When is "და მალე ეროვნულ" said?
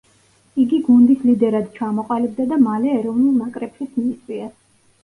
2.55-3.39